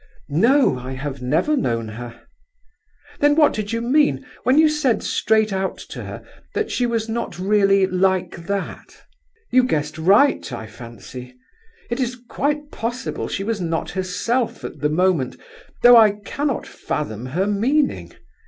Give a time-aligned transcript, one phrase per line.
[0.29, 2.23] "No, I have never known her."
[3.19, 6.23] "Then what did you mean, when you said straight out to her
[6.55, 9.03] that she was not really 'like that'?
[9.51, 11.35] You guessed right, I fancy.
[11.91, 15.35] It is quite possible she was not herself at the moment,
[15.83, 18.11] though I cannot fathom her meaning.